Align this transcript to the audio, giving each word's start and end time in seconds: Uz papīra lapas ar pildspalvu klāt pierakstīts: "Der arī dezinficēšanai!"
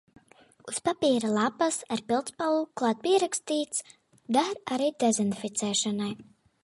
Uz 0.69 0.77
papīra 0.87 1.29
lapas 1.33 1.77
ar 1.95 2.01
pildspalvu 2.07 2.63
klāt 2.81 3.03
pierakstīts: 3.05 3.85
"Der 4.39 4.59
arī 4.77 4.89
dezinficēšanai!" 5.05 6.11